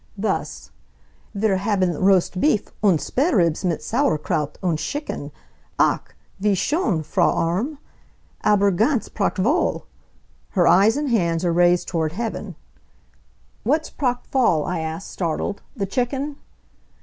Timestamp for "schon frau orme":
6.55-7.77